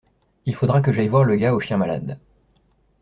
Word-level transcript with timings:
Il 0.47 0.55
faudra 0.55 0.81
que 0.81 0.91
j’aille 0.91 1.09
voir 1.09 1.25
le 1.25 1.35
gars 1.35 1.53
au 1.53 1.59
chien 1.59 1.77
malade. 1.77 2.17